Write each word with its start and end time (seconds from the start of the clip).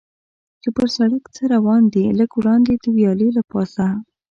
چې 0.61 0.69
پر 0.75 0.87
سړک 0.97 1.23
څه 1.35 1.43
روان 1.55 1.81
دي، 1.93 2.05
لږ 2.19 2.31
وړاندې 2.39 2.73
د 2.83 2.85
ویالې 2.95 3.29
له 3.37 3.43
پاسه. 3.51 3.87